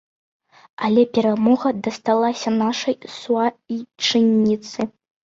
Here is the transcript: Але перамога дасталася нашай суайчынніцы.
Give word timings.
Але 0.85 1.01
перамога 1.17 1.71
дасталася 1.87 2.53
нашай 2.63 2.97
суайчынніцы. 3.19 4.79